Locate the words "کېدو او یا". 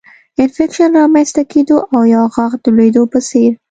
1.51-2.21